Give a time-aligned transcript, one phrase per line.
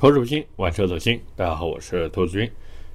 [0.00, 1.20] 投资心，玩车走心。
[1.34, 2.48] 大家好，我是投资君。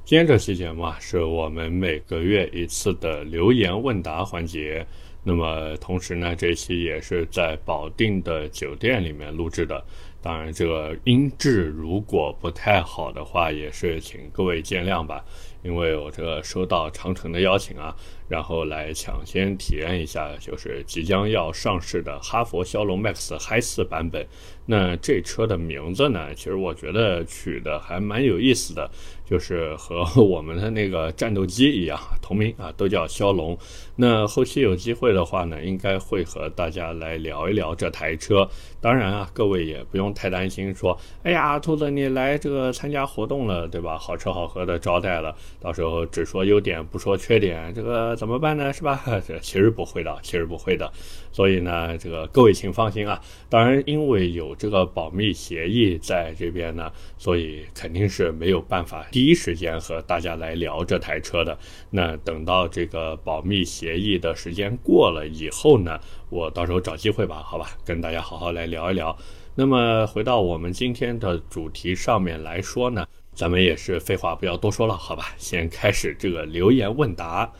[0.05, 4.87] 今天这期节目啊，是我们每个月一次的留言问答环节。
[5.21, 9.83] 那么同时呢，这期也是在保定的酒店里面录制的。
[10.21, 15.25] 当然，这个音质如果不太好的话，也是请各位见谅吧。
[15.63, 17.95] 因为我这个收到长城的邀请啊，
[18.27, 24.27] 然后来抢先体验一下，就是即将要上市的哈佛骁龙 Max 嗨四版本。
[24.65, 28.89] 那这车的名字呢，其实我觉得取的还蛮有意思的，
[29.25, 33.57] 就是和我们的那个战斗机一样，同名啊，都叫骁龙。
[33.95, 38.49] 那后期有机会的话呢，应该会和大家来聊一聊这台车。
[38.83, 43.97] 当然啊，各位也不用太担心，说，哎呀，兔子你来这个参加活动了，对吧？
[43.97, 48.73] 好吃好喝的招待了，到时候只说优点不说缺点，这个怎么办呢？
[48.73, 49.01] 是吧？
[49.25, 50.91] 这 其实不会的，其实不会的。
[51.31, 53.21] 所以呢，这个各位请放心啊。
[53.47, 61.57] 当然，因为有这个保密协议在这边呢，所以肯定是没有办法第一时间和大家来聊这台车的。
[61.89, 65.97] 那等到这个保密协议的时间过了以后呢，
[66.33, 69.15] 我到时候找机会吧，好吧，跟大家好好来聊一聊。
[69.53, 77.53] 那么回到我们今天的主题上面来说呢，咱们也是废话不要多说了，好吧，先开始这个留言问答。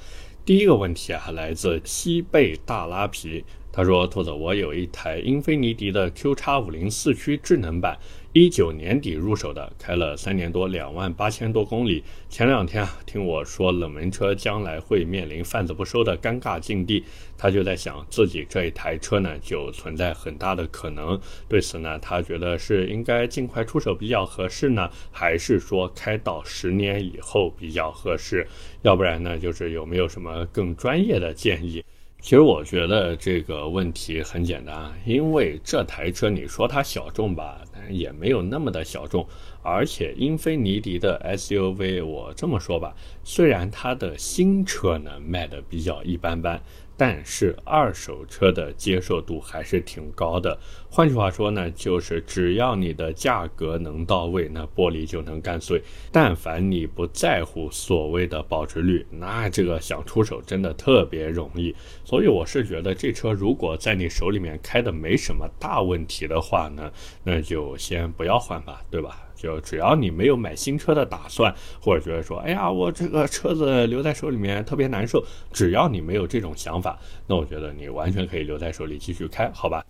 [0.43, 3.45] 第一个问题啊，来自西贝大拉皮。
[3.75, 7.97] 他说：“兔子，我有一台英菲尼迪的 Q 叉五零四驱智能版，
[8.31, 12.03] 一九年底入手的，开了三年多，两万八千多公里。
[12.29, 17.03] 前两天啊，听我说冷门车将来会面临贩子不收的尴尬境地，
[17.35, 21.19] 他就在想自己这一台车呢，就存在很大的可能。
[21.49, 28.45] 对此呢，他觉得是应该尽快出手比较合适呢，还是说开到十年以后比较合适？
[28.83, 31.83] 要不然呢，就是有没有什么更专业的建议？”
[32.23, 39.27] 其实我觉得这个问题很简单，因为这台车你说它小众吧，也没有那么的小众，
[39.61, 46.61] 而且英菲尼迪的 SUV，我这么说吧，虽然它的新车呢卖的比较一般般。
[46.95, 50.57] 但是二手车的接受度还是挺高的。
[50.89, 55.81] 换句话说呢，就是只要你的价格能到位，那玻璃就能干碎。
[56.11, 61.75] 但凡你不在乎所谓的保值率，那这个想出手真的特别容易。
[62.05, 66.91] 所以我是觉得这车如果在你手里面开的没什么大问题的话呢，
[67.23, 69.19] 那就先不要换吧，对吧？
[69.43, 75.21] 就只要你没有买新车的打算，或者觉得说，哎呀，我这个车子留在手里面特别难受，
[75.51, 79.83] 只要你没有这种想法，那我觉得你完全可以留在手里继续开，好吧？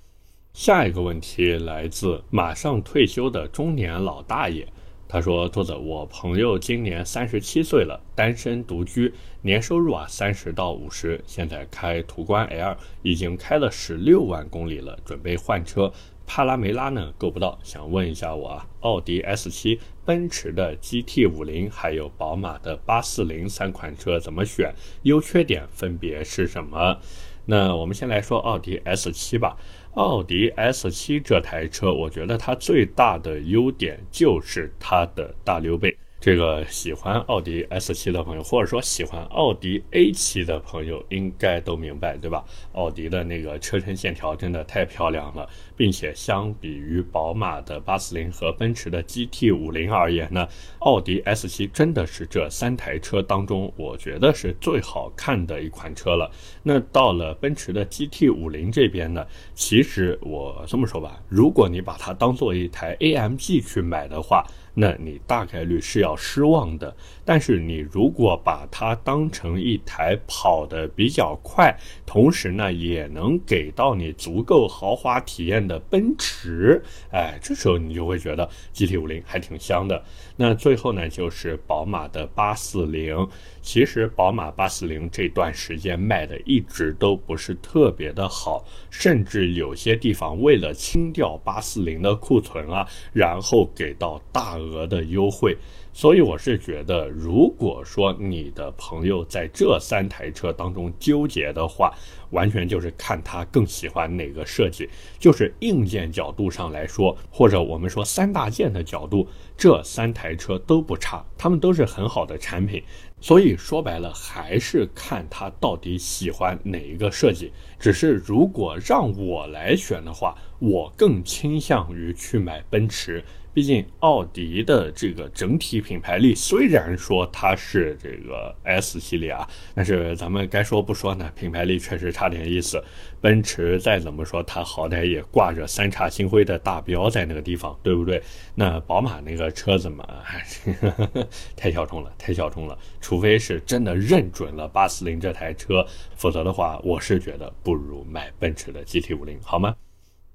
[0.53, 4.67] 下一个问题来自马上退休的中年老大爷，
[5.07, 15.91] 他说：“兔子，我朋友今年三十七岁了，单身独居，年收入啊三十到五十，现在开途观 L，已经开了十六万公里了，准备换车。”
[16.25, 24.73] 帕拉梅拉呢够不到，想问一下我啊，奥迪 S7、奔驰的 GT50 还有宝马的840三款车怎么选？
[25.03, 27.00] 优缺点分别是什么？
[27.45, 29.57] 那我们先来说奥迪 S7 吧。
[29.95, 35.95] 奥迪 S7 这台车，我觉得它最大的优点就是它的大溜背。
[36.19, 42.45] 这个喜欢奥迪 S7 的朋友，或者说喜欢奥迪 A7 的朋友，应该都明白，对吧？
[42.72, 50.47] 奥迪的那个车身线条真的太漂亮了，并且相比于宝马的840和奔驰的 GT50 而言呢，
[50.79, 56.29] 奥迪 S7 真的是这三台车当中，我觉得是最好看的一款车了。
[56.62, 64.45] 那到了奔驰的 GT50 这边呢，其实我这么说吧，如果你把它当做一台 AMG 去买的话，
[64.75, 71.75] 那你大概率是要失望的，但是你如果把它当成一台跑得比较快，
[72.07, 76.81] 同时呢也能给到你足够豪华体验的奔驰，
[77.12, 80.03] 哎，这时候你就会觉得 GT50 还挺香的。
[80.38, 83.28] 那最后呢就是宝马的八四零
[83.62, 94.53] 其实宝马八四零这段时间卖的一直都不是特别的好，甚至有些地方为了清掉八四零的库存啊，然后给到大。
[94.63, 95.57] 额的优惠，
[95.95, 101.94] 所以我是觉得，如果说你的朋友在这三台车当中纠结的话，
[102.31, 104.90] 完全就是看他更喜欢哪个设计。
[105.19, 112.84] 就是硬件角度上来说，或者我们说三大件的角度，这三台车都不差，他们都是很好的产品。
[113.22, 117.54] 所以说白了，还是看他到底喜欢哪一个设计。
[117.80, 123.24] 只是如果让我来选的话，我更倾向于去买奔驰。
[123.53, 132.83] 毕竟奥迪的这个整体品牌力，虽然说它是这个 S 系列啊，但是咱们该说不说呢，品牌力确实差点意思。
[133.21, 138.21] 奔驰再怎么说，它好歹也挂着三叉星辉的大标在那个地方，对不对？
[138.55, 140.73] 那宝马那个车子嘛，还是
[141.56, 142.77] 太小众了，太小众了。
[142.99, 145.85] 除非是真的认准了八四零这台车，
[146.17, 149.75] 否则的话，我是觉得不如买奔驰的 GT 五零，好吗？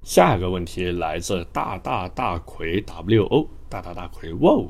[0.03, 4.65] 下一个问题来自大大大魁 WO 大大大魁哇，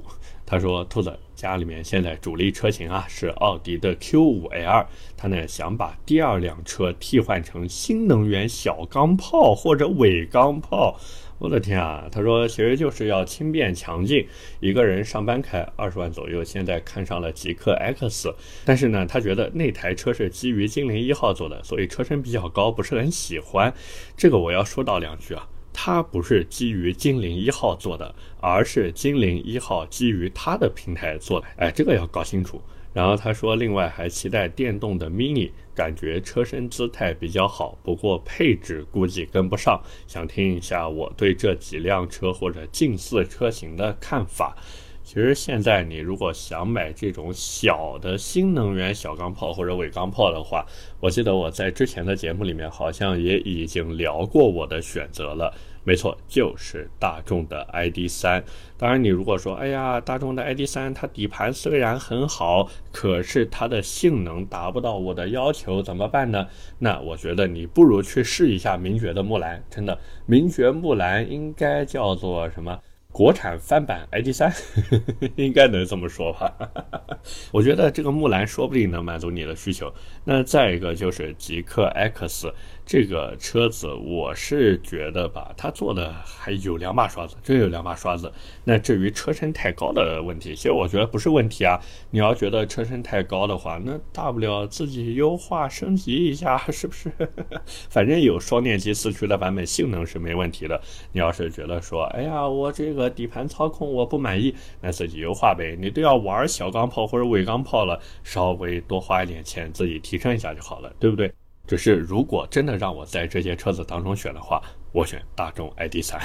[0.44, 4.86] 他说：“兔子家里面现在主力车型啊是奥迪的 Q5L，
[5.16, 10.98] 他呢想把第二辆车替换成新能源小钢炮或者伪钢炮。”
[11.38, 12.08] 我的天啊！
[12.10, 14.26] 他说，其实就是要轻便强劲，
[14.58, 16.42] 一个人上班开二十万左右。
[16.42, 23.72] 现在看上了极氪 X，但是呢，他觉得那台车是基于精灵一号做的，所以车身比较高，不是很喜欢。
[24.16, 31.46] 这个我要说到两句啊，它不是基于精灵一号做的，而是精灵一号基于它的平台做的。
[31.56, 32.60] 哎，这个要搞清楚。
[32.92, 44.56] 然后他说，另外还期待电动的 Mini，感觉车身姿态比较好，不过配置估计跟不上，想听一下我对这几辆车或者近似车型的看法。
[45.04, 50.66] 其实现在你如果想买这种小的新能源小钢炮或者伪钢炮的话，
[51.00, 55.54] 我记得我在之前的节目里面好像也已经聊过我的选择了。
[55.88, 58.42] 没错，就是大众的 ID.3。
[58.76, 66.46] 当然，你如果说，哎呀，大众的 ID.3 它底盘虽然很好，可是它的性能达不到我的要求，怎么办呢？
[66.80, 69.64] 那我觉得你不如去试一下名爵的木兰。
[69.70, 72.78] 真的，名爵木兰应该叫做什么？
[73.10, 74.52] 国产翻版 ID 三
[75.34, 76.52] 应该能这么说吧？
[77.50, 79.92] 我觉得这个木兰说不定能满足你的需求。
[80.24, 82.52] 那再一个就是极氪 X。
[82.88, 88.32] 这个车子我是觉得吧，它做的还有两把刷子，真有两把刷子。
[88.64, 91.78] 那至于车身太高的问题，其实我觉得不是问题啊。
[92.10, 97.12] 你要觉得车身太高的话，那大不了自己优化升级一下，是不是？
[97.90, 100.80] 反正有双电机四驱的版本，性能是没问题的。
[101.12, 105.76] 你要是觉得说，哎呀，我这个底盘操控我不满意，那自己优化呗。
[105.78, 111.30] 你都要玩小钢炮或者伪钢炮了，稍微多花一点钱，自己提升一下就好了，对不对？
[111.68, 114.60] 只是如果真的让我在这些车子当中选的话，
[114.90, 116.18] 我选大众 ID.3。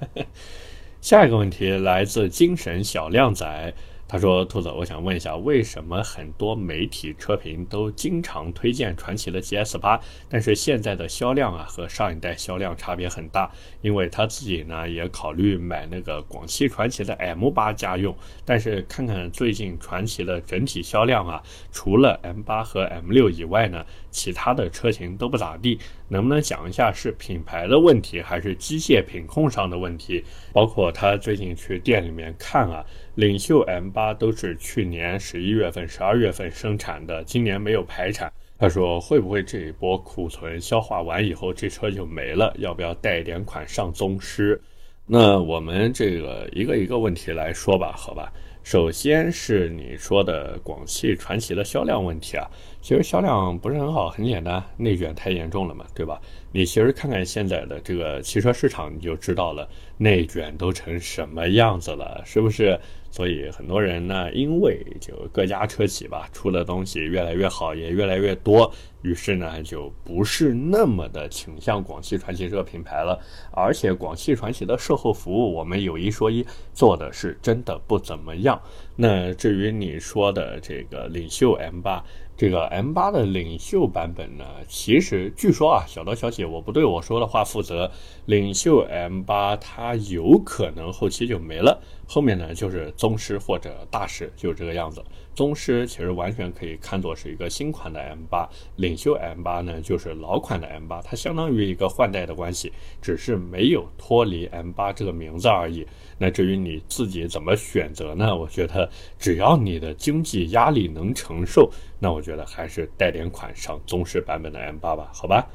[1.00, 3.74] 下一个问题来自精神小靓仔。
[4.10, 10.00] 他说：“兔子，我想问一下，为什么很多媒体车评都经常推荐传祺的 GS 八，
[10.30, 13.52] 但是现在的销量啊和上一代销量差别很大？
[13.82, 18.16] 因为他自己呢也考虑买那个广汽传祺的 M 八家用，
[18.46, 25.78] 但是看看最近传祺的整体销量啊，除了 M 八和 M 六以外呢，其他的车型都不咋地。
[26.10, 30.24] 能不能讲一下是品牌的问题，还是机械品控上的问题？
[30.54, 32.82] 包括他最近去店里面看啊。”
[33.18, 38.32] 领袖 M 八都是去年十一月份、十二月份生产的，今年没有排产。
[38.56, 42.54] 他说会不会这一波库存消化完以后，这车就没了？
[42.58, 44.60] 要不要带一点款上宗师？
[45.04, 48.32] 那我们这个一个一个问题来说吧，好吧。
[48.62, 52.46] 首先是你说的广汽传祺的销量问题啊，
[52.82, 56.20] 其实销量不是很好，很简单，内卷太严重了嘛，对吧？
[56.52, 59.66] 你其实看看现在的这个汽车市场，你就知道了，
[59.96, 62.78] 内卷都成什么样子了，是不是？
[63.10, 68.70] 所以很多人呢，因为就各家车企吧出的东西越来越好，也越来越多，
[69.02, 73.18] 于是呢就不是那么的倾向广汽传祺这个品牌了。
[73.50, 78.60] 而且广汽传祺的售后服务，我们有一说一，做的是真的不怎么样。
[78.94, 82.04] 那至于你说的这个领袖 M 八。
[82.38, 87.90] 这个 M 八的领袖版本呢，其实据说啊，小道消息，我不对我说的话负责。
[88.26, 95.02] 领袖 M 八它有可能后期就没了，后面呢就是宗师或者大师，就这个样子。
[95.38, 105.86] 宗师其实完全可以看作是一个新款的 M 八，领袖 M 八呢就是老款的 M 八，它相当于一个换代的关系，只是没有脱离 M 八这个名字而已。
[106.18, 108.36] 那至于你自己怎么选择呢？
[108.36, 115.46] 我觉得只要你的经济压力能承受，那我觉得还是带点款上宗师版本的 M 八吧，好吧。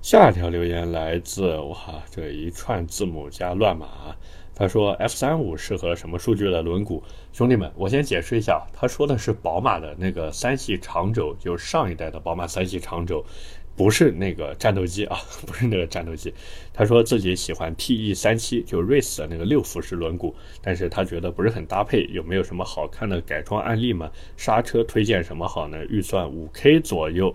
[0.00, 1.76] 下一条留言来自哇
[2.12, 4.14] 这一串字母加乱码。
[4.60, 7.00] 他说：“F 三五适合什么数据的轮毂？
[7.32, 13.24] 兄弟们，我先解释一下，他说的是宝马的那个三系长轴，就是上一代的宝马三系长轴，
[13.74, 15.16] 不是那个战斗机啊，
[15.48, 16.30] 不是那个战斗机。
[16.74, 24.10] 他说自己喜欢 TE 三七，就 Race 的那个六辐式轮毂，但是他觉得不是很搭配，有没有什么好看的改装案例吗？
[24.36, 25.82] 刹车推荐什么好呢？
[25.86, 27.34] 预算五 K 左右。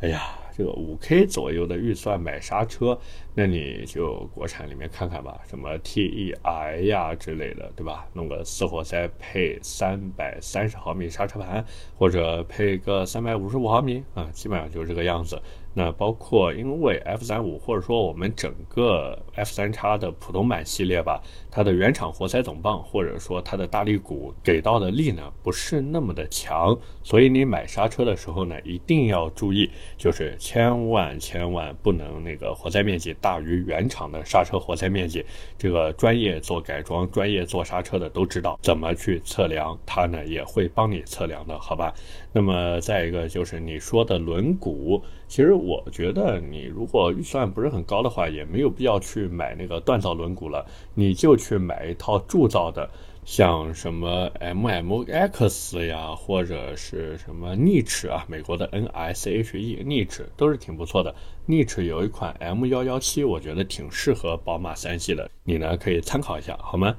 [0.00, 0.22] 哎呀。”
[0.54, 3.00] 这个五 K 左右的预算买刹车，
[3.34, 8.06] 那你就国产里面看看吧，什么 TEI 呀之类的，对吧？
[8.12, 11.64] 弄个四活塞配三百三十毫米刹车盘，
[11.96, 15.40] 或者配个三百五十五毫米啊，基本上就是这个样子。
[15.74, 21.18] 那包括因为 F 三五或者说我们整个 F 三叉的普通版系列吧，
[21.50, 35.24] 它的原厂活塞总泵或者说它的大力鼓给到的力呢不是那么的强，所以你买刹车的时候呢一定要注意，就是千万千万不能那个活塞面积大于原厂的刹车活塞面积。
[35.56, 41.94] 这个专业做改装、专业做刹车的都知道怎么去测量，它呢也会帮你测量的，好吧？
[42.32, 45.00] 那么再一个就是你说的轮毂。
[45.28, 52.90] 其实我觉得，你如果预算不是很高的话，也没有必要去买那个锻造轮毂了，你就去买一套铸造的，
[53.24, 61.14] 像什么 MMX 呀，或者是什么 Niche 啊，美国的 NSHE Niche 都是挺不错的。
[61.46, 66.96] Niche 有一款 M 幺幺七，我觉得挺适合宝马三系的，你呢可以参考一下，好吗？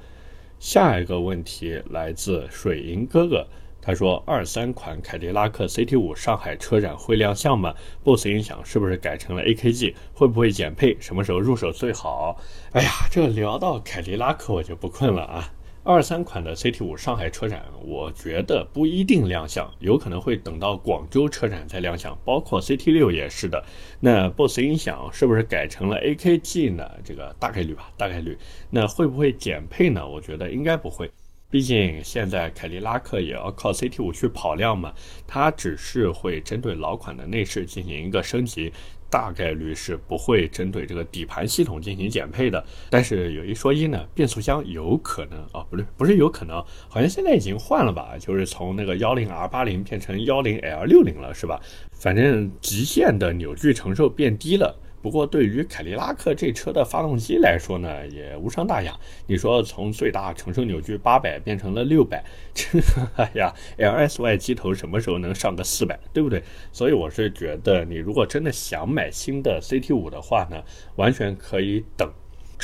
[0.58, 3.46] 下一个问题来自水银哥哥。
[3.82, 9.94] 他说：“二三款凯迪拉克 CT 五上海车展会亮相吗？BOSS 音响是不是改成了 AKG？
[10.14, 10.96] 会不会减配？
[10.98, 12.40] 什么时候入手最好？”
[12.72, 15.52] 哎呀，这聊到凯迪拉克我就不困了啊！
[15.86, 22.16] 二三款的 CT 五上海车展，我觉得不一定亮相，有可能会等到广州车展再亮相。
[22.24, 23.62] 包括 CT 六也是的。
[24.00, 26.90] 那 BOSS 音响是不是改成了 AKG 呢？
[27.04, 28.38] 这个大概率吧，大概率。
[28.70, 30.08] 那会不会减配呢？
[30.08, 31.10] 我觉得应该不会。
[31.50, 34.92] 毕竟现在凯迪拉克也要靠 CT 五去跑量嘛，
[35.24, 38.72] 它只是会针对老款的内饰进行一个升级，
[39.14, 42.64] 大概率是不会针对这个底盘系统进行减配的。
[42.90, 46.56] 但是有一说一呢，变速箱有可能啊，不对，不是有可能，
[46.88, 51.60] 好像现在已经换了吧，就是从那个幺零 R 八零变成幺零 L 六零了，是吧？
[51.92, 54.76] 反正极限的扭矩承受变低了。
[55.04, 58.98] 不过，对于凯迪拉克这车的发动机来说呢，也无伤大雅。
[59.26, 62.64] 你说从最大承受扭矩八百变成了六百， 这
[63.16, 66.42] 哎呀，LSY 机头什么时候能上个四百，对不对？
[66.72, 70.62] 所以我是觉得，你如果真的想买新的 CT 五的话呢，
[70.96, 72.10] 完全可以等，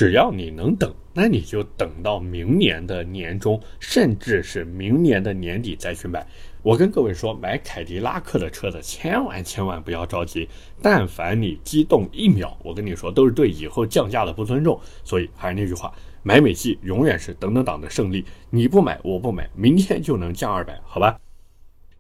[0.01, 6.27] 只要你能等，那你就等到明年的年中，甚至是明年的年底再去买。
[6.63, 10.49] 我跟各位说，买凯迪拉克的车子千万千万不要着急。
[10.81, 14.81] 但凡你激动一秒，我跟你说，都是对以后降价的不尊重。
[15.05, 15.93] 所以还是那句话，
[16.23, 18.25] 买美系永远是等等党的胜利。
[18.49, 21.15] 你不买，我不买，明天就能降二百，好吧？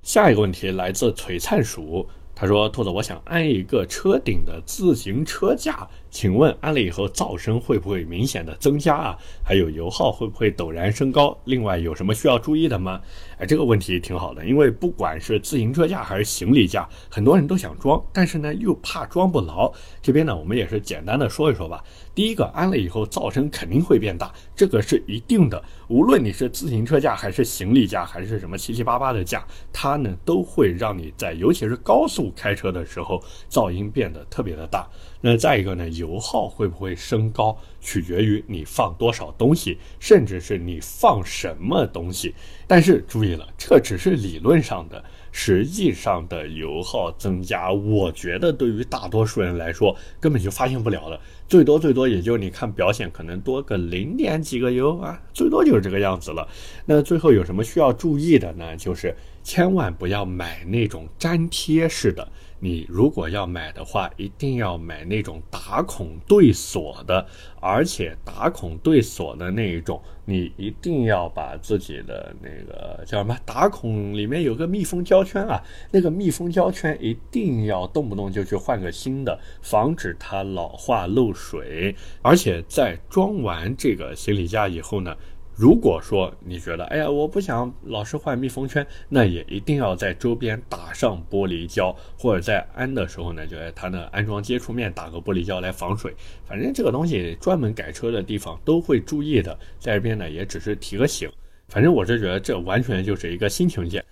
[0.02, 9.19] 下一个问题来自璀璨鼠，他说：“兔子，我想安一个车顶的自行车架。”请问安了以后噪声会不会明显的增加啊？
[9.43, 11.37] 还有油耗会不会陡然升高？
[11.45, 13.00] 另外有什么需要注意的吗？
[13.38, 19.73] 哎，这个问题挺好的，因为不管是自行车架还是行李架，很多人都想装，但是呢又怕装不牢。
[20.02, 21.83] 这边呢我们也是简单的说一说吧。
[22.12, 25.62] 第一个，安了以后噪声肯定会变大，这个是一定的。
[25.88, 34.88] 无论你是自行车架还是行李架还是什么七七八八的架，它呢都会让你在尤其是高速开车的时候噪音变得特别的大。
[35.23, 42.35] 那再一个呢，油耗会不会升高，取决于你放多少东西，甚至是你放什么东西。
[42.67, 56.49] 但是注意了，这只是理论上的，实际上的油耗增加，我觉得对于大多数人来说根本就发现不了了，最多最多也就你看表显可能多个零点几个油啊，最多就是这个样子了。
[56.87, 58.75] 那最后有什么需要注意的呢？
[58.77, 62.27] 就是千万不要买那种粘贴式的。
[62.61, 67.26] 你如果要买的话，一定要买那种打孔对锁的，
[67.61, 81.97] 而且打孔对锁的那一种，你一定要把自己的那个叫什么打孔里面有个密封胶圈啊，那个密封胶圈一定要动不动就去换个新的，防止它老化漏水。
[82.21, 85.17] 而且在装完这个行李架以后呢。
[85.61, 96.14] 如果说你觉得，哎呀，我不想老是换密封圈，那也一定要在周边打上玻璃胶，或者在安的时候呢，就在它的安装接触面打个玻璃胶来防水。
[96.47, 101.31] 反正这个东西专门改车的地方都会注意的，在这边呢也只是提个醒。
[101.69, 104.02] 反正我是觉得这完全就是一个心情键，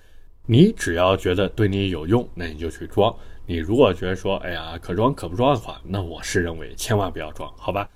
[0.44, 3.10] 你只要觉得对你有用，那你就去装。
[3.46, 7.88] 你如果觉得说，哎呀，可装可不装的话，那我是认为千万不要装，好吧？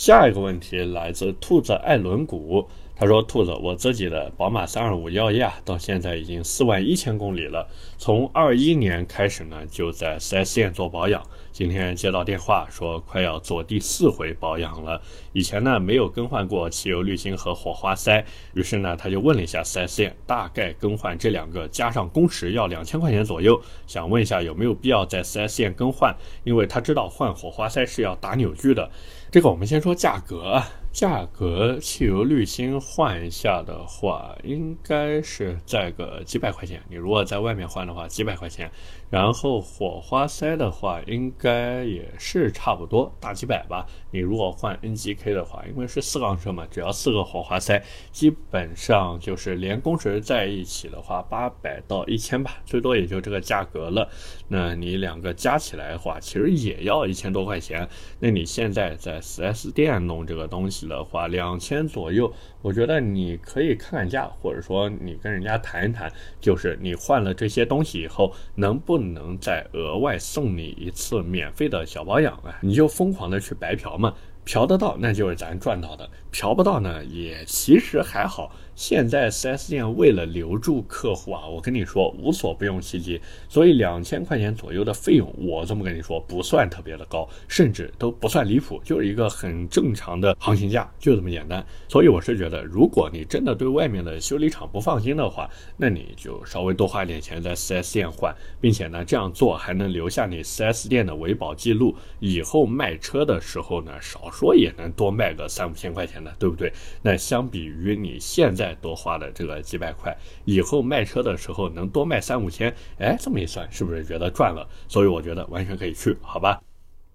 [0.00, 2.66] 下一个问题来自兔子爱轮毂。
[2.96, 7.66] 他说：“兔子，我自己的宝马三二五耀夜到现在已经四万一千公里了。
[7.98, 11.22] 从二一年开始呢，就在 4S 店做保养。
[11.52, 15.00] 今天接到电话说快要做第四回保养了。
[15.32, 26.14] 以前呢没有更换过汽油滤芯和火花塞，于是呢他就问了一下 4S 店，大概更换这两个加上工时要两千块钱左右，想问一下有没有必要在 4S 店更换，
[26.44, 28.90] 因为他知道换火花塞是要打扭矩的。
[29.30, 36.82] 这个我们先说价格啊。”价格，汽油滤芯换一下的话，应该是在个几百块钱。
[36.88, 38.68] 你如果在外面换的话，几百块钱。
[39.10, 43.84] 然后火花塞的话，应该也是差不多大几百吧。
[44.12, 54.08] 你如果换 NGK 的话，因为是四缸车嘛，只要四个火花塞，基本上就是连工时在一起的话，八百到一千吧，最多也就这个价格了。
[54.46, 57.88] 那你两个加起来的话，其实也要一千多块钱。
[58.20, 62.32] 那你现在在 4S 店弄这个东西的话，两千左右。
[62.62, 72.58] 我觉得你可以看看价，或者说你跟人家谈一谈，就是你换了这些东西以后，能不能再额外送你一次免费的小保养啊？
[72.60, 74.14] 你就疯狂的去白嫖嘛，
[74.44, 78.52] 嫖得到那就是咱赚到的，嫖不到呢也其实还好。
[78.76, 91.62] 现在 4S 店为了留住客户啊，我跟你说无所不用其极，所以两千块钱左右的费用，我这么跟你说不算特别的高，甚至都不算离谱，就是一个很正常的行情价，就这么简单。
[91.88, 106.72] 所以我是觉得，如果你真的对外面的修理厂不放心的话，那你就稍微多花点钱在 4S 店换，并且呢这样做还能留下你 4S 店的维保记录，以后卖车的时候呢少说也能多卖个三五千块钱对不对？
[107.02, 108.70] 那相比于你现在。
[108.80, 114.66] 多花的这个几百块，以后卖车的时候能多卖三五千，哎，这么一算，是不是觉得赚了？
[114.88, 116.58] 所以我觉得完全可以去，好吧？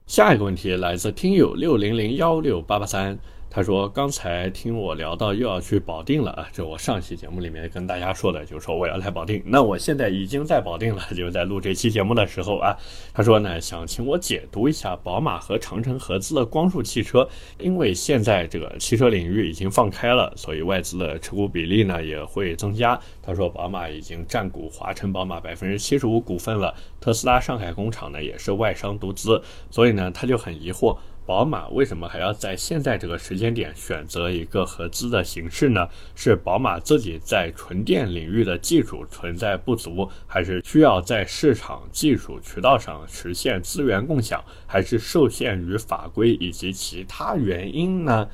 [0.06, 3.18] 下一个问题来自听友六零零幺六八八三。
[3.56, 9.42] 他说：“刚才听我聊到又要去保定了啊，这我上期节目里面跟大家说的，就是说我要来保定。
[9.46, 12.76] 那我现在已经在保定了， 就是在录这期节目的时候啊。
[13.14, 17.26] 他说呢，想请我解读一下宝马和长城合资的光束汽车，
[17.58, 23.00] 因为现在这个汽车领域已经放开了，所以外资的持股比例呢也会增加。
[23.24, 35.88] 他说，宝马已经占股华晨宝马百分之七十五股份了，特斯拉上海工厂呢也是外商独资，所以呢他就很疑惑。”宝马为什么还要在现在这个时间点选择一个合资的形式呢？
[36.14, 48.28] 是宝马自己在纯电领域的技术存在不足，还是需要在市场技术渠道上实现资源共享，还是受限于法规以及其他原因呢？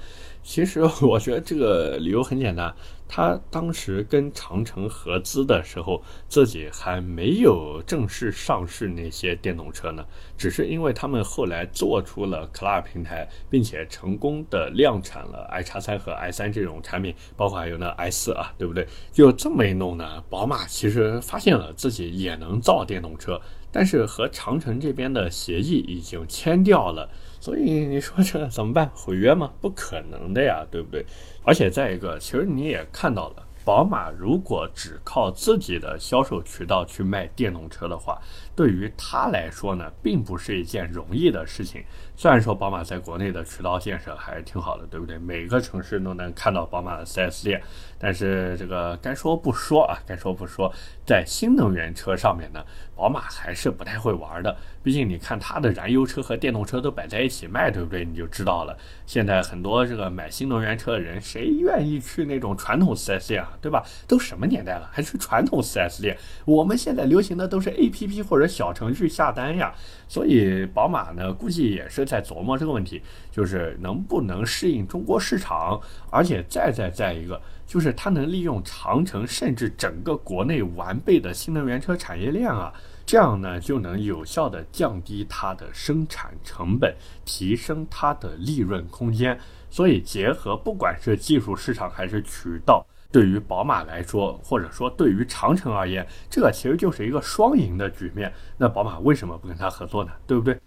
[0.43, 2.73] 其实我觉得这个理由很简单。
[3.13, 10.05] 他当时跟长城合资的时候，自己还没有正式上市那些电动车呢，
[10.37, 18.87] 只是因为他们后来做出了 Cloud 平台，并且成功的量产了 i 叉三和 i 三这种产品，包括还有那 i 四啊，对不对？
[19.11, 23.41] 就这么一弄呢，宝马其实发现了自己也能造电动车，
[23.73, 27.09] 但是和长城这边的协议已经签掉了。
[27.41, 28.87] 所以你说这怎么办？
[28.93, 29.51] 毁约吗？
[29.59, 31.03] 不可能的呀，对不对？
[31.43, 38.21] 而且再一个，其实你也看到了，宝马如果只靠自己的销售渠道去卖电动车的话，
[38.55, 41.83] 对于他来说呢，并不是一件容易的事情。
[42.15, 45.17] 虽然说宝马在国内的渠道建设还是挺好的，对不对？
[45.17, 47.61] 每个城市都能看到宝马的 4S 店。
[47.97, 50.71] 但是这个该说不说啊，该说不说，
[51.05, 52.63] 在新能源车上面呢，
[52.95, 54.55] 宝马还是不太会玩的。
[54.83, 58.03] 毕竟你看它的燃油车和电动车都摆在一起卖，对不对？
[58.03, 58.75] 你就知道了。
[59.05, 63.51] 现在很多这个买新能源车的人，谁愿意去那种传统 4S 店啊？
[63.61, 63.83] 对吧？
[64.07, 66.17] 都什么年代了，还去传统 4S 店？
[66.45, 69.71] 我们现在流行的都是 APP 或者者小程序下单呀。
[70.07, 73.01] 所以宝马呢，估计也是在琢磨这个问题，
[73.31, 82.73] 就是能不能适应中国市场，而且再再再一个，就是它能利用长城甚至整个国内完备的新能源车产业链啊，
[83.05, 89.39] 这样呢就能有效的降低它的生产成本，提升它的利润空间。
[89.69, 92.85] 所以结合不管是技术市场还是渠道。
[93.11, 98.31] 对于宝马来说，或者说对于长城而言，这个其实就是一个双赢的局面。
[98.57, 100.11] 那宝马为什么不跟他合作呢？
[100.25, 100.57] 对不对？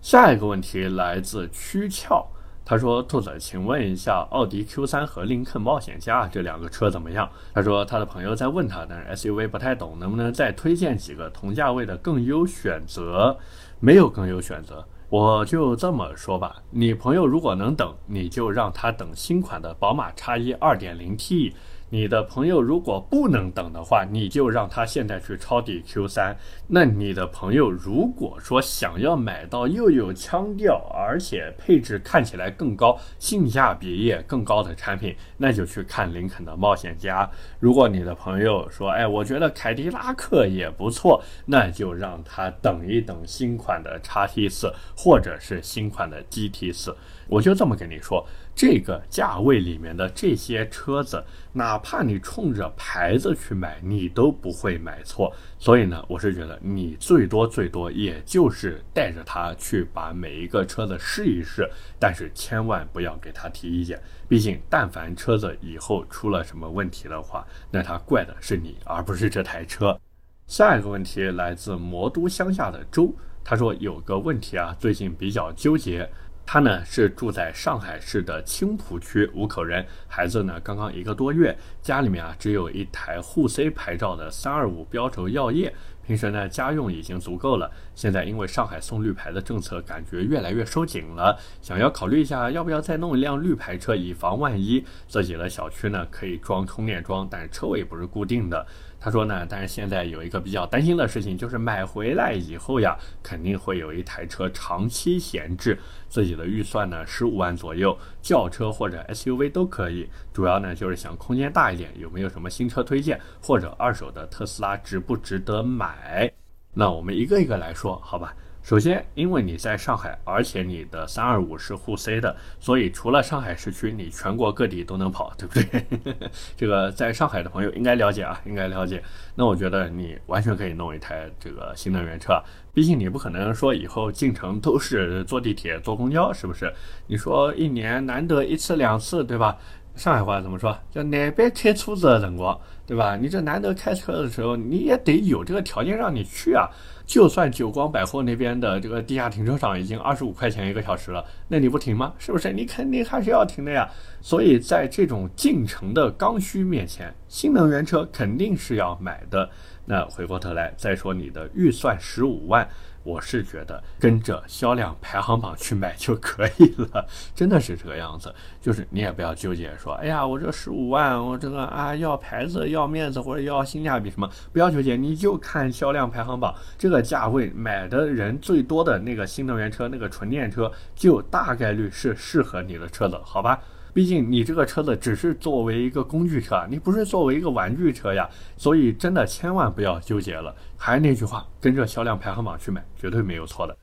[0.00, 2.26] 下一个问题来自曲俏，
[2.64, 13.36] 他说：“兔子，请问一下，奥迪 Q3 和林肯冒险家这两个车怎么样？”他说他的朋友在问他，但是 SUV 不太懂，能不能再推荐几个同价位的更优选择？
[13.80, 14.86] 没有更优选择。
[15.08, 21.52] 我就这么说吧，你朋友如果能等，你就让他等新款的宝马 X1 2.0T。
[21.92, 26.36] 你的朋友如果不能等的话，你就让他现在去抄底 Q 三。
[26.68, 37.28] 那你的朋友如果说想要买到又有腔调，而且配置看起来更高、性价比也更高的产品，那就去看林肯的冒险家。
[37.58, 46.96] 如果你的朋友说，哎，我觉得凯迪拉克也不错，那就让他等一等新款的 x T 四，或者是新款的 GT 四。
[47.26, 48.26] 我就这么跟你说，
[48.60, 55.34] 这个价位里面的这些车子，哪怕你冲着牌子去买，你都不会买错。
[55.58, 61.66] 所以呢，我是觉得你最多最多也就是带着他去把每一个车子试一试，
[61.98, 63.98] 但是千万不要给他提意见。
[64.28, 69.98] 毕竟，但凡车子以后出了什么问题的话，那他怪的是你，而不是这台车。
[70.46, 73.10] 下一个问题来自魔都乡下的周，
[73.42, 76.06] 他说有个问题啊，最近比较纠结。
[76.52, 85.72] 他呢是住在上海市的青浦区，五口人，孩子呢刚刚一个多月，家里面啊只有一台沪 C 牌照的三二五标轴药业，
[86.04, 94.84] 平时呢家用已经足够了，现在因为上海送绿牌的政策感觉越来越收紧了，想要考虑一下要不要再弄一辆绿牌车，以防万一。
[95.06, 98.66] 自己的小区呢可以装充电桩，但是车位不是固定的。
[99.00, 105.78] 他说呢，但是现在有一个比较担心的事情，就是买回来以后呀，肯定会有一台车长期闲置。
[106.08, 110.08] 自己的预算呢，十五万左右，轿车或者 SUV 都可以。
[110.32, 116.30] 主要呢就是想空间大一点，有没有什么新车推荐，或者二手的特斯拉值不值得买？
[116.74, 118.34] 那我们一个一个来说，好吧？
[118.62, 126.14] 首先，因为你在上海，而且你的三二五是沪 C 的，所以除了上海市区，你全国各地都能跑，对不对？
[126.56, 129.02] 这个在上海的朋友应该了解啊，应该了解。
[129.34, 132.40] 那我觉得你完全可以弄一台这个新能源车，
[132.72, 136.72] 毕竟你不可能说以后进城都是坐地铁、坐公交，是不是？
[137.06, 139.56] 你说一年难得一次两次，对吧？
[139.96, 140.78] 上海话怎么说？
[140.92, 143.16] 叫哪边开车子的辰光，对吧？
[143.16, 146.68] 你这难得开车的时候，你也得有这个条件让你去啊。
[147.10, 152.14] 就算久光百货那边的这个地下停车场已经二十五块钱一个小时了，那你不停吗？
[152.18, 152.52] 是不是？
[152.52, 153.90] 你肯定还是要停的呀。
[154.20, 159.50] 所以在这种进城的刚需面前，新能源车肯定是要买的。
[159.84, 162.64] 那回过头来再说，你的预算十五万。
[163.02, 168.34] 我是觉得跟着销量排行榜去买就可以了，真的是这个样子。
[168.60, 183.58] 就是你也不要纠结说，哎呀，我这十五万，我这个啊要牌子、要面子或者要性价比什么，不要纠结，你就看销量排行榜这个价位买的人最多的那个新能源车、那个纯电车，就大概率是适合你的车子，好吧？
[183.92, 190.54] 毕竟你这个车子只是作为一个工具车，你不是作为一个玩具车呀，所以真的千万不要纠结了。
[190.82, 193.76] 还是那句话，跟着销量排行榜去买，绝对没有错的。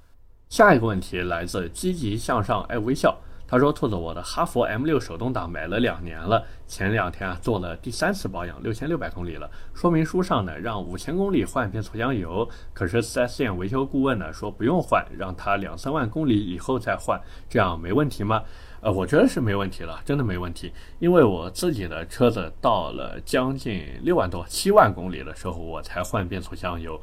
[0.50, 3.16] 下一个问题来自积极向上爱微笑，
[3.48, 9.48] 他说：“兔子，我的哈佛 M 六手动挡买了两年了，前两天啊做了第三次保养，六千六百公里了。
[9.76, 18.42] 说明书上呢让五千公里换变速箱油，可是 4S 店维修顾问呢说不用换，让他两三万公里以后再换，这样没问题吗？”
[18.80, 20.72] 呃，我觉得是没问题了，真的没问题。
[21.00, 27.00] 因为我自己的车子到了将近六万多、七万公里的时候，我才换变速箱油。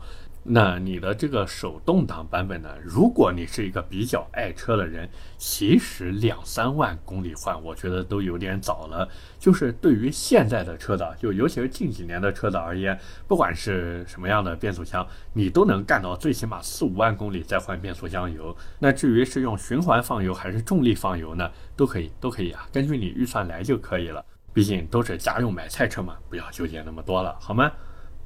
[0.47, 2.69] 那你的这个手动挡版本呢？
[2.85, 9.09] 如果你是一个比较爱车的人，其实两三万公里换，我觉得都有点早了。
[9.39, 18.55] 就是对于现在的车子，就尤其是近几年的车子而言，不管是什么样的变速箱，你都能干到最起码四五万公里再换变速箱油。
[18.79, 21.51] 那至于是用循环放油还是重力放油呢？
[21.75, 24.23] 都可以，都可以啊，根据你预算来就可以了。
[24.53, 27.73] 毕竟都是家用买菜车嘛，不要纠结那么多了，好吗？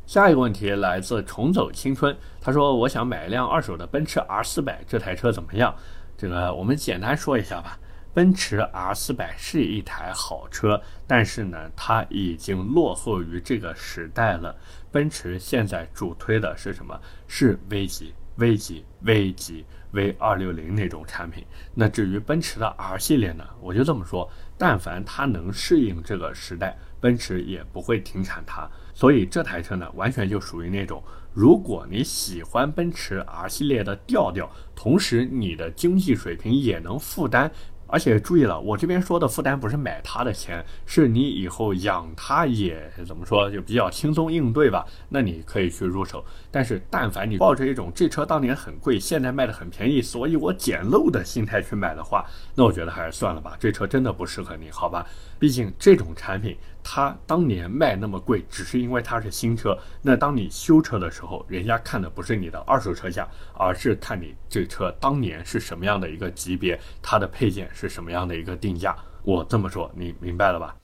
[0.08, 5.76] 下一个问题来自重走青春，他说：“我想买一辆二手的奔驰 R 四百，这台车怎么样？”
[6.16, 7.78] 这个我们简单说一下吧。
[8.14, 14.56] 奔驰 R 四百是一台好车，但是呢，它已经落后于这个时代了。
[14.90, 16.98] 奔驰现在主推的是什么？
[17.26, 21.44] 是 V 级、V 级、V 级、V 二六零那种产品。
[21.74, 23.44] 那至于奔驰的 R 系列呢？
[23.60, 28.66] 我就这么说，但凡它能适应这个时代，奔驰也不会停产它。
[28.98, 31.00] 所以这台车呢，完全就属于那种，
[31.32, 37.48] 如果你喜欢奔驰 R 系列的调调，同时你的经济水平也能负担。
[37.90, 44.84] 而且注意了，我这边说的负担不是买它的钱，是你以后养它也怎么说就比较轻松应对吧？
[45.08, 46.22] 那你可以去入手。
[46.50, 55.06] 但是但凡你抱着一种这车当年很贵，现在卖的很便宜，所以我捡漏的心态去买的话，那我觉得还是算了吧，这车真的不适合你，好吧？
[55.38, 56.56] 毕竟这种产品。
[56.90, 59.78] 它当年卖那么贵，只是因为它是新车。
[60.00, 68.96] 那当你修车的时候，人家看的不是你的二手车价，而是看你这车当年是什么样的一个级别，它的配件是什么样的一个定价。
[69.22, 70.74] 我这么说，你明白了吧？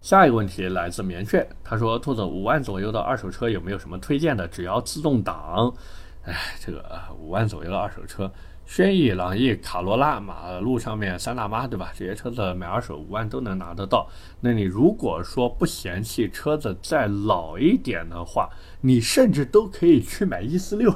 [0.00, 4.48] 下一个问题来自棉雀，他说：“兔子五万左右的二手车有没有什么推荐的？
[4.48, 5.72] 只要自动挡。”
[6.26, 6.84] 哎，这个
[7.16, 8.28] 五万左右的二手车，
[8.66, 11.92] 轩逸、朗逸、卡罗拉，马路上面三大妈，对吧？
[11.94, 14.08] 这些车子买二手五万都能拿得到。
[14.40, 18.48] 那你如果说不嫌弃车子再老一点的话，
[18.80, 20.92] 你甚至都可以去买一四六。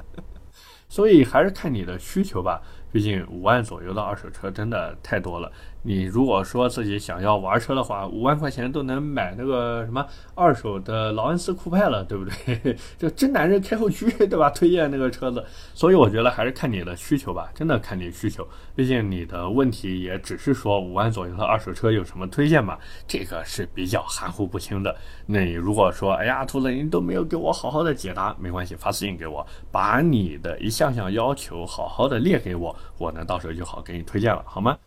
[0.88, 2.60] 所以还是看你的需求吧。
[2.92, 5.50] 毕竟五万左右的二手车真的太多了。
[5.84, 12.76] 你如果说自己想要玩车的话，五万块钱都能买那个什么二手的劳恩斯酷派了，对不对？
[12.96, 14.48] 这真男人开后驱，对吧？
[14.50, 15.44] 推荐那个车子。
[15.74, 18.46] 所以我觉得还是看你的需求吧，真的看你需求。
[18.76, 24.94] 毕竟你的问题也只是说五万左右的二手车有什么推荐嘛，这个是比较含糊不清的。
[25.26, 32.76] 那你如果说，哎呀，兔子您都没有给我好好的解答，没关系，发私信给我，把你的一项项要求好好的列给我。
[32.98, 34.78] 我呢，到时候就好给你推荐了，好吗？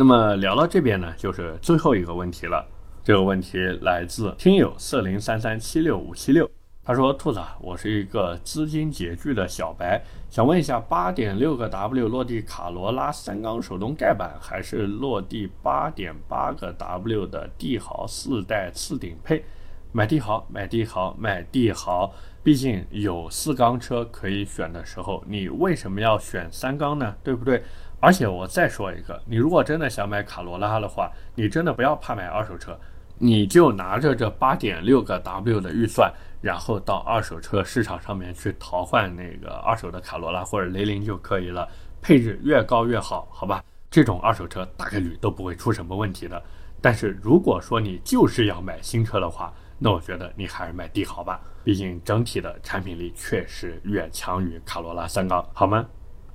[0.00, 2.64] 那么聊到这边呢，就是最后一个问题了。
[3.02, 6.48] 这个问题来自听友四零三三七六五七六，
[6.84, 19.44] 他说：“兔子，我是一个资金拮据的小白，想问一下，八点六个 W 落地卡罗拉三缸手动盖板，还是落地八点八个 W 的帝豪四代次顶配？
[19.90, 27.16] 买帝豪，买帝豪，买帝豪。”毕竟有四缸车可以选的时候，你为什么要选三缸呢？
[27.24, 27.62] 对不对？
[28.00, 32.78] 而且我再说一个，你如果真的想买卡罗拉的话，你真的不要怕买二手车，
[33.18, 41.68] 你就拿着这八点六个 W 的预算，然后到二手车市场上面去淘换那个二手的卡罗拉或者雷凌就可以了，
[42.00, 43.62] 配置越高越好，好吧？
[43.90, 46.40] 这种二手车大概率都不会出什么问题的。
[46.80, 55.84] 但是如果说你就是要买新车的话，那我觉得你还是买帝豪吧，毕竟整体的产品力确实远强于卡罗拉三缸，好吗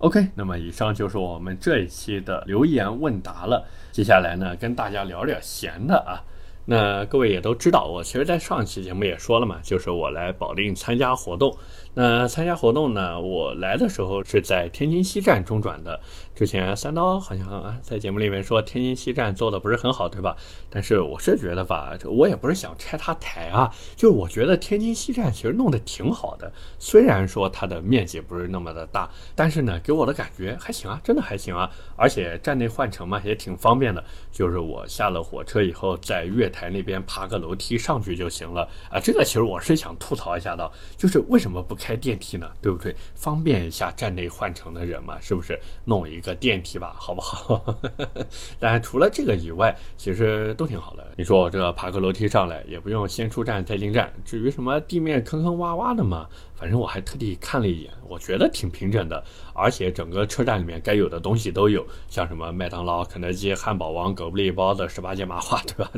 [0.03, 3.65] ？OK，那么以上就是我们这一期的留言问答了。
[3.93, 6.19] 接下来呢，跟大家聊点闲的啊。
[6.65, 11.55] 那各位也都知道，我其实，在上期节目也说了嘛，就是我来保定参加活动。
[11.95, 13.19] 那参加活动呢？
[13.21, 15.99] 我来的时候是在天津西站中转的。
[16.33, 20.35] 之前三刀好像在节目里面说天津西站做的不是很好，对吧？
[20.71, 26.51] 但是我是觉得吧，我也不是想拆他台啊，就是我觉得天津西站其实弄得挺好的。
[26.79, 31.69] 虽然说它的面积不是那么的大，但是呢，给我的感觉还行啊，真的还行啊。
[31.95, 34.03] 而且站内换乘嘛，也挺方便的。
[34.31, 38.99] 就是我下了火车以后，在月台那边爬个楼梯上去就行了啊。
[38.99, 41.77] 这个其实我是想吐槽一下的，就是为什么不？
[41.83, 42.95] 开电梯呢，对不对？
[43.13, 45.59] 方便一下站内换乘的人嘛，是不是？
[45.83, 47.75] 弄一个电梯吧，好不好？
[48.57, 51.05] 但除了这个以外，其实都挺好的。
[51.17, 54.09] 你说我这爬个楼梯上来，也不用先出站再进站。
[54.23, 56.29] 至于什么地面坑坑洼洼的嘛。
[56.55, 65.91] 反正我还特地看了一眼，我觉得挺平整的，而且整个车站里面该有的东西都有，像什么麦当劳、肯德基、汉堡王、狗不理包子、十八街麻花，对吧？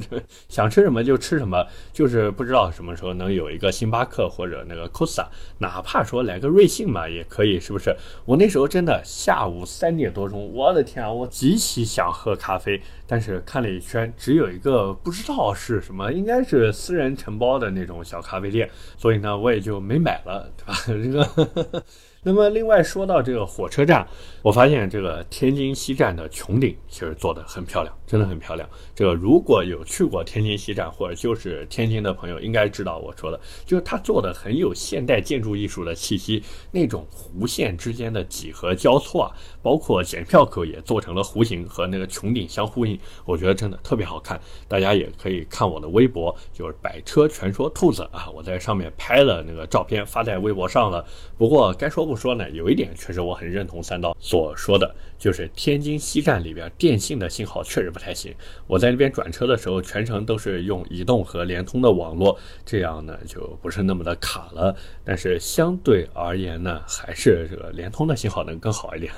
[0.50, 5.28] 想吃什么就吃什么，就是不知道什么时候能有一个星巴克或者那个 Costa，
[5.60, 7.96] 哪怕说来个瑞幸嘛也可以，是不是？
[8.26, 12.82] 我那时候真的下午三点多钟，我的天啊，我极其想喝咖啡。
[13.08, 20.76] 但是看了一圈，只有一个不知道是什么，应该是私人承包的那种小咖啡店，所以呢，我也就没买了，对吧？
[20.88, 21.84] 这个。
[22.28, 24.04] 那么，另外说到这个火车站，
[24.42, 28.68] 我发现这个天津西站的穹顶其实做的很漂亮，真的很漂亮。
[28.96, 44.42] 这个如果有去过天津西站或者就是天津的朋友，应该知道我说的，就是它做的很有现代建筑艺术的气息，那种弧线之间的几何交错啊，包括检票口也做成了弧形和那个穹顶相呼应，我觉得真的特别好看。
[44.68, 51.06] 大家也可以看我的微博，就是百车全说兔子啊，我在上面拍了那个照片发在微博上了。
[51.38, 52.15] 不过该说不。
[52.16, 54.96] 说呢，有一点确实我很认同三刀所说的，
[55.26, 58.32] 就是天津西站里边电信的信号确实不太行。
[58.68, 64.76] 我在那边转车的时候，全程都是用移动和联通的网络，这样呢就不是那么的卡了。
[65.04, 69.12] 但是相对而言呢，还是这个联通的信号能更好一点。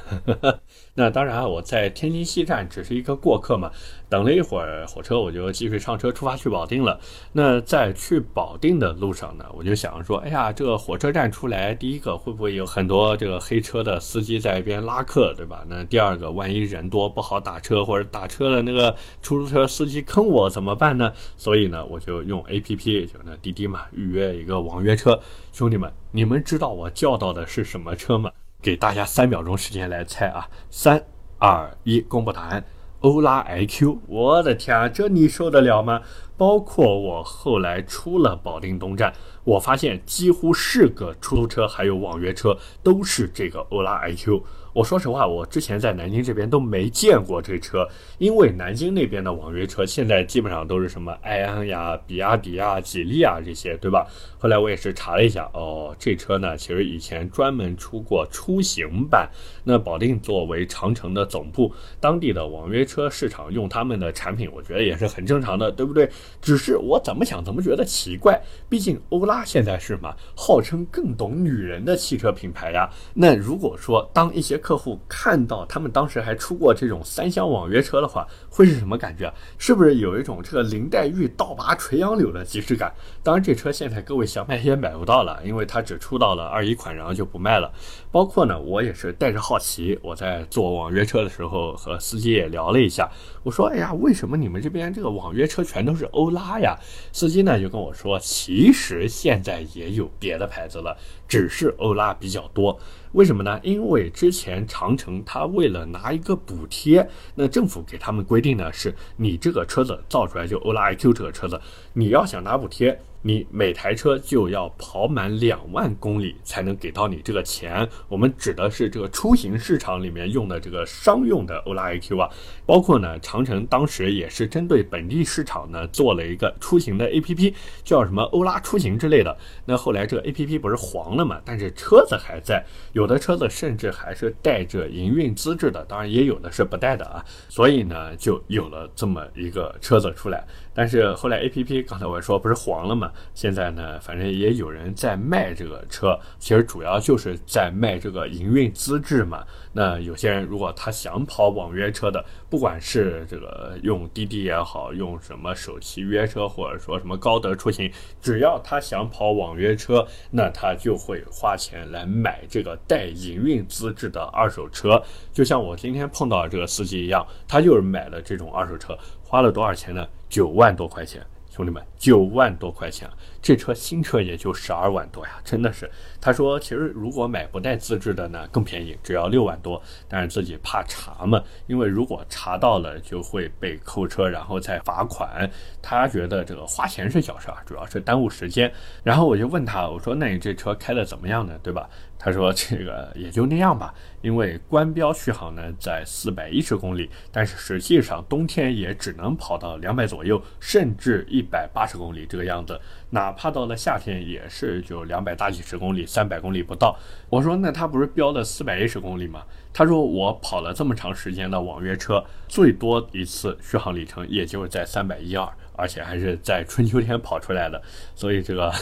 [0.95, 3.69] 那当然，我在天津西站只是一个过客嘛，
[4.07, 6.97] 等了一会儿火车，我就继续上车出发去保定了。
[7.33, 15.65] 那在去保定的路上呢，我就想说，哎呀，这个火车站出来，第一个会不会有很多这个黑车的司机在一边拉客，对吧？
[15.67, 21.11] 那第第二个，万一人多不好打车，或者打车的那个出租车司机坑我怎么办呢？
[21.35, 25.19] 所以呢，我就用 A P P，就那滴滴嘛，预约一个网约车。
[25.51, 28.29] 兄弟们，你们知道我叫到的是什么车吗？
[28.61, 30.47] 给大家三秒钟时间来猜啊！
[30.69, 31.03] 三、
[31.39, 32.63] 二、一，公布答案。
[32.99, 36.03] 欧拉 iQ，我的天啊，这你受得了吗？
[36.37, 39.11] 包括我后来出了保定东站，
[39.43, 44.43] 我发现几乎是个出租车还有网约车都是这个欧拉 iQ。
[44.77, 47.83] 我说实话，我之前在南京这边都没见过这车，
[48.19, 54.05] 因为南京那边的网约车现在基本上都是什么埃安呀、比亚迪啊、吉利啊这些，对吧？
[54.37, 59.27] 后来我也是查了一下，哦，这车呢，其实以前专门出过出行版。
[59.63, 66.07] 那保定作为长城的总部，当地的网约车市场用他们的产品，我觉得也是很正常的，对不对？
[66.39, 72.87] 只是我怎么想怎么觉得奇怪，毕竟欧拉现在是嘛，号称更懂女人的汽车品牌呀。
[73.15, 79.33] 那如果说当一些客户看到他们当时还出过这种三厢网约车的话，会是什么感觉？
[79.57, 82.93] 是不是有一种这个林黛玉倒拔垂杨柳的即视感？
[83.23, 87.71] 当然，这车现在各位想买也买不到了，因为它只出到了二一款，然后就不卖了。
[88.11, 93.09] 包括呢，我也是带着好奇，我在坐网约车的时候和司机也聊了一下，
[93.43, 96.77] 我说：“哎呀，为什么你们这边这个网约车全都是欧拉呀？”
[97.13, 100.97] 司机呢就跟我说：“其实现在也有别的牌子了，
[101.27, 102.79] 只是欧拉比较多。”
[103.13, 103.59] 为什么呢？
[103.63, 111.59] 因为之前长城它为了拿一个补贴，那政府给他们规定呢，是你这个车子造出来就欧拉 iQ 这个车子，
[111.93, 112.99] 你要想拿补贴。
[113.27, 117.85] 你每台车就要跑满两万公里才能给到你这个钱。
[118.07, 122.29] 我们指的是这个出行市场里面用的这个商用的欧拉 iQ 啊，
[122.65, 129.37] 包括呢，长城当时也是针对本地市场呢做了一个出行的 APP，叫什么欧拉出行之类的。
[129.65, 131.41] 那后来这个 APP 不是黄了嘛？
[131.43, 137.21] 但是车子还在，有的车子甚至还是带着营运资质的，当然也有的是不带的啊。
[137.49, 140.47] 所以呢，就有了这么一个车子出来。
[140.77, 143.11] 但是后来 A P P 刚才我说不是黄了嘛？
[143.33, 149.43] 现在呢，反正也有人在卖这个车，其实主要就是在卖这个营运资质嘛。
[149.73, 165.01] 那有些人如果他想跑网约车的，不管是这个用滴滴也好，用什么首汽约车，或者说什么高德出行，只要他想跑网约车，那他就会花钱来买这个带营运资质的二手车。
[165.33, 168.95] 就像我今天碰到这个司机一样，他就是买了这种二手车。
[169.29, 170.07] 花了多少钱呢？
[170.29, 173.09] 九万多块钱，兄弟们，九万多块钱，
[173.41, 175.89] 这车新车也就十二万多呀，真的是。
[176.21, 179.81] 他说，其实如果买不带资质的呢，更便宜，只要六万多。
[180.07, 185.49] 但是自己怕查嘛，因为如果查到了就会被扣车，然后再罚款。
[185.81, 188.71] 他觉得这个花钱是小事儿，主要是耽误时间。
[189.03, 191.57] 然后我就问他，我说，那你这车开的怎么样呢？
[191.63, 191.89] 对吧？
[192.19, 202.79] 他说：“这个也就那样吧，因为官标续航呢在四百一十公里，但是实际上冬天也只能跑到两百左右，甚至一百八十公里这个样子。
[203.09, 206.95] 哪怕到了夏天，也是就两百大几十公里，三百公里不到。”
[207.31, 215.47] 我说：“那他不是标的四百一十公里吗？”他说：“我跑了这么长时间的网约车，最多一次续航里程也就是在三百一二。”
[215.79, 217.79] 而且还是在春秋天跑出来的，
[218.15, 218.73] 所以这个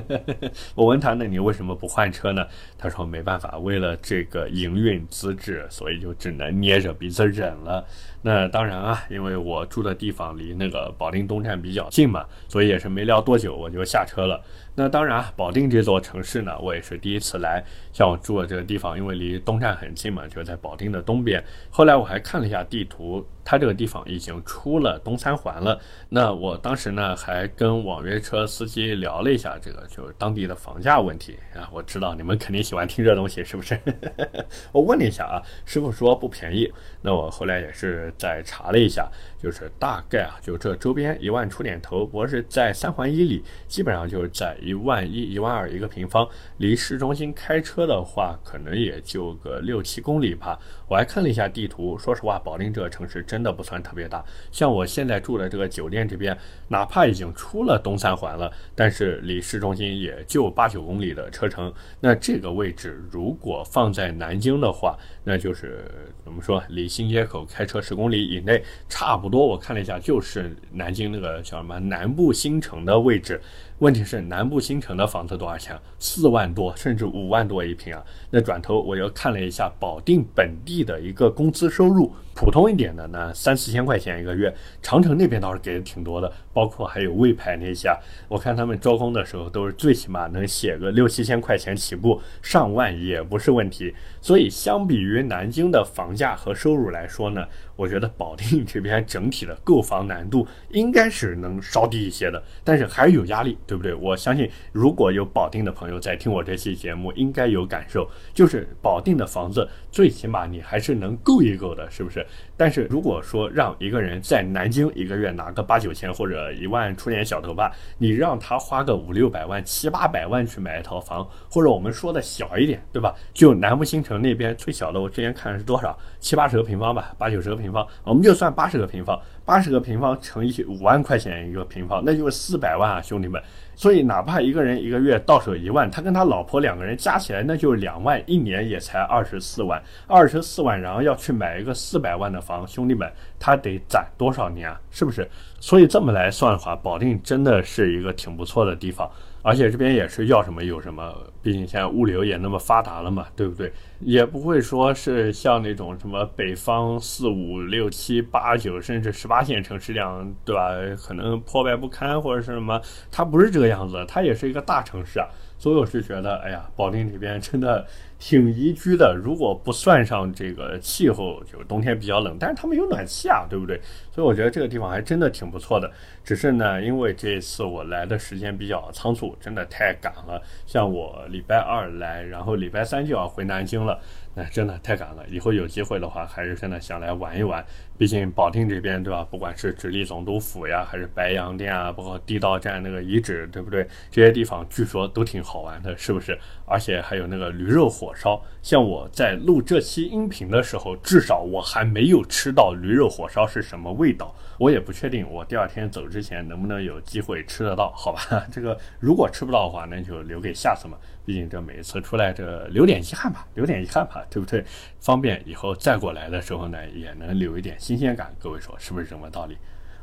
[0.74, 2.42] 我问他，那你为什么不换车呢？
[2.78, 7.84] 他说没办法，为了这个营运资质，所以就只能捏着鼻子忍了。
[8.22, 14.40] 那当然啊，因为我住的地方离那个保定东站比较近嘛，所以也是没聊多久我就下车了。
[14.74, 17.62] 那当然，保定这座城市呢，我也是第一次来。
[17.92, 21.42] 像我住的这个地方，因为离东站很近嘛，就在保定的东边。
[21.68, 25.78] 后来我还看了一下地图，它这个地方已经出了东三环了。
[26.08, 31.68] 那我当时呢，还跟网约车司机聊了一下这个，就是当地的房价问题啊。
[31.72, 33.78] 我知道你们肯定喜欢听这东西，是不是？
[34.72, 36.72] 我问了一下啊，师傅说不便宜。
[37.02, 39.10] 那我后来也是再查了一下。
[39.40, 46.26] 就是大概啊，就这周边一万出点头，我是在三环以里，基本上就是在一一万一、一万二一个平方，
[46.58, 50.56] 离市中心开车的话，可能也就个六七公里吧。
[50.88, 54.24] 我还看了一下地图，说实话，保定这个城市真的不算特别大。
[54.52, 56.36] 像我现在住的这个酒店这边，
[56.68, 61.72] 哪怕已经出了东三环了，但是离市中心也就八九公里的车程。
[61.98, 65.84] 那这个位置如果放在南京的话，那就是
[66.24, 69.44] 怎么说，离新街口开车十公里以内，差不多。
[69.44, 73.40] 我看了一下，就是南京那个叫什么南部新城的位置。
[73.80, 75.74] 问题是南部新城的房子多少钱？
[75.98, 78.04] 四万多，甚至五万多一平啊！
[78.28, 84.50] 那转头我又看了一下保定本地的一个工资收入，普通一点的呢，三四千块钱一个月。
[84.80, 87.94] 长城那边倒是给的挺多的，包括还有魏牌那些，
[88.28, 93.94] 我看他们招工的时候都是最起码能写个六七千块钱起步，上万也不是问题。
[94.22, 103.58] 所以相比于南京的房价和收入来说呢，我觉得保定这边整体的购房难度应该是能稍低一些的，但是还是有压力。
[103.66, 103.92] 对不对？
[103.92, 112.26] 我相信如果有保定的朋友在听我这期节目，应该有感受，就是保定的房子最起码你还是能够一够的，是不是？
[112.56, 123.14] 但是如果说让一个人在南京一个月拿个八九千或者一万出点小头吧，你让他花个五六百万、七八百万去买一套房，或者我们说的小一点，对吧？
[123.32, 125.98] 就南部新城那边最小的，我之前看是多少？
[126.18, 129.18] 七八十个平方吧，八九十个平方，我们就算八十个平方，
[129.50, 133.42] 八十个平方乘以五万块钱一个平方，那就是四百万啊，兄弟们！
[133.74, 144.80] 所以哪怕一个人一个月到手一万，他跟他老婆两个人加起来那就是两万，一年也才二十四万，二十四万，然后要去买一个四百万的房，兄弟们，他得攒多少年啊？
[144.92, 145.28] 是不是？
[145.58, 149.10] 所以这么来算的话，保定真的是一个挺不错的地方。
[149.42, 153.72] 而且这边也是要什么有什么，毕竟现在物流也那么发达了嘛，对不对？
[154.00, 160.70] 也不会说是像那种什么北方四五六七八九甚至十八线城市这样，对吧？
[161.02, 162.80] 可能破败不堪或者是什么，
[163.10, 165.26] 它不是这个样子，它也是一个大城市啊。
[165.60, 167.86] 所以我是觉得，哎呀，保定这边真的
[168.18, 169.14] 挺宜居的。
[169.14, 173.78] 如果不算上这个气候，就冬天比较冷，但是他们有暖气啊，对不对？
[174.10, 175.92] 所以我觉得这个地方还真的挺不错的。
[176.24, 180.40] 只是呢，因为这一次我来的时间比较仓促，真的太赶了。
[180.64, 184.00] 像我礼拜二来，然后礼拜三就要回南京了。
[184.34, 187.64] 那真的太赶了，以后有机会的话，还是真的想来玩一玩。
[187.98, 189.26] 毕竟保定这边，对吧？
[189.28, 193.86] 不管是直隶总督府呀，还是白洋淀啊，包括地道战那个遗址，对不对？
[194.10, 196.38] 这些地方据说都挺好玩的，是不是？
[196.64, 198.40] 而且还有那个驴肉火烧。
[198.62, 204.34] 像我在录这期音频的时候，至少我还没有吃到驴肉火烧是什么味道。
[204.56, 207.92] 我也不确定，我第二天走之前能不能有机会吃得到？
[207.94, 208.20] 好吧，
[208.50, 210.96] 这个如果吃不到的话，那就留给下次嘛。
[211.30, 214.64] 毕竟这每一次出来，这留点遗憾吧，留点遗憾吧，对不对？
[214.98, 218.34] 方便以后再过来的时候呢，也能留一点新鲜感。
[218.40, 219.56] 各位说是不是这么道理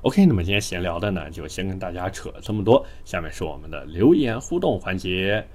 [0.04, 2.86] ？OK，那么今天闲聊的呢，就先跟大家扯这么多。
[3.04, 5.46] 下面是我们的留言互动环节。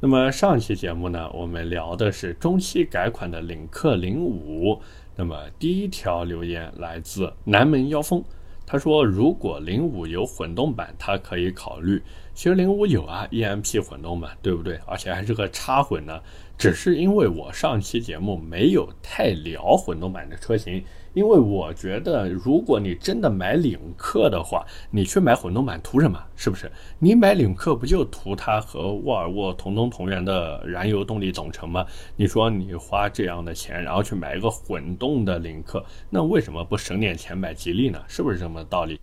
[0.00, 4.76] 那么上期节目呢，我们聊的是中期改款的领克零五。
[5.14, 8.24] 那么第一条留言来自南门妖风，
[8.66, 12.02] 他说如果零五有混动版，他可以考虑。
[12.34, 14.78] 其实零五有啊，EMP 混动嘛，对不对？
[14.86, 16.20] 而且还是个插混呢。
[16.58, 26.22] 只是因为我上期节目没有太聊混动版的车型，因为我觉得如果你真的买领克的话，你去买混动版图什么？
[26.36, 26.70] 是不是？
[27.00, 31.84] 你买领克不就图它和沃尔沃同宗同源的燃油动力总成吗？
[32.14, 38.00] 你说你花这样的钱，然后去买一个混动的领克，那为什么不省点钱买吉利呢？
[38.06, 39.00] 是不是这么道理？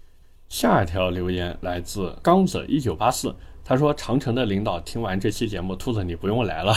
[0.49, 3.33] 下一条留言来自刚子一九八四，
[3.63, 6.73] 他说：“长城的领导听完这期节目，兔子你不用来了。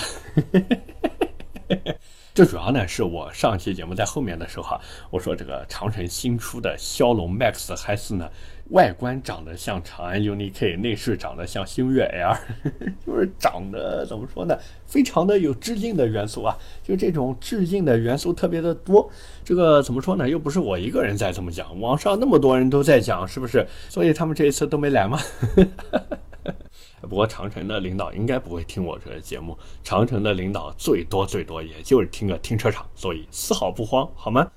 [2.35, 8.31] ”这主要呢是我上期节目在后面的时候哈，我说这个长城新出的骁龙 Max 嗨四呢。
[8.73, 12.35] 外观长得像长安 UNI K，内饰长得像星越 L，
[13.07, 14.59] 就是长得怎么说呢？
[14.87, 16.57] 非常的有致敬的元素啊！
[16.83, 19.11] 就这种致敬的元素特别的多。
[19.45, 20.27] 这个怎么说呢？
[20.27, 23.67] 又不是我一个人在这么讲，网上那么多人都在讲，是不是？
[23.91, 25.19] 所以他们这一次都没来吗？
[27.03, 34.51] 不过长城的领导应该不会听我这个节目，长城的领导最多最多也就是听个停车场，所以丝毫不慌，好吗？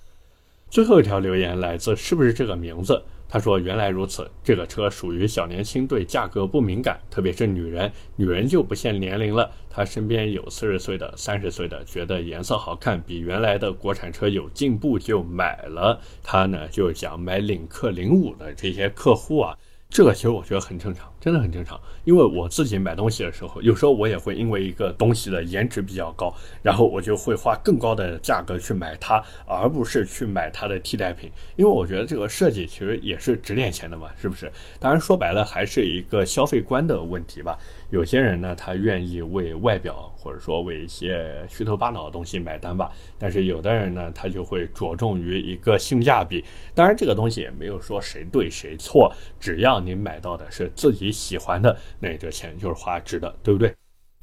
[0.69, 3.03] 最后一条留言来自是不是这个名字？
[3.35, 9.51] 他说：“原来如此，这个车属于小年轻，对价格不敏感，特别是女人，女人就不限年龄了。
[9.69, 15.99] 他身边有四十岁的、三十岁的，觉得颜色好看，比原来的国产车有进步，就买了。
[16.23, 19.53] 他呢，就想买领克零五的这些客户啊。”
[19.89, 21.79] 这个其实我觉得很正常，真的很正常。
[22.03, 31.31] 因为我自己买东西的时候，有时候我也会因为一个东西的颜值比较高，然后我就会花更高的价格去买它，而不是去买它的替代品。
[31.55, 34.51] 因为我觉得这个设计其实也是值点钱的嘛，是不是？
[34.79, 37.57] 当然说白了还是一个消费观的问题吧。
[37.89, 46.43] 有些人呢，他愿意为外表或者说为一些虚头巴脑的东西买单吧，但是有的人呢，他就会着重于一个性价比。
[46.73, 53.71] 当然，这个东西也没有说谁对谁错，只要你买到的是自己喜欢的，那这钱就是花值的，对不对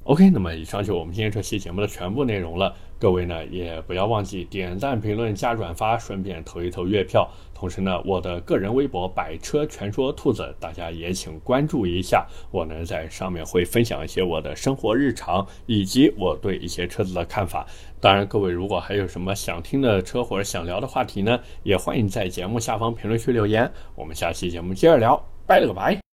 [0.05, 2.75] ？OK，那么以上就是我们今天这期节目的全部内容了。
[2.99, 7.29] 各位呢，也不要忘记点赞、评论、加转发，顺便投一投月票。
[7.55, 12.27] 同时呢，我的个人微博“百车全说兔子”，大家也请关注一下。
[12.51, 17.67] 我呢在上面会分享一些我的生活日常，以及我对一些车子的看法。
[18.01, 23.71] 当然，各位如果还有什么想听的车或者想聊的话题呢，也欢迎在节目下方评论区留言。
[23.95, 26.12] 我们下期节目接着聊，拜了个拜。